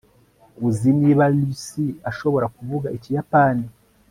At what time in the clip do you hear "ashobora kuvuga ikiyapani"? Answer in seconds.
2.09-3.65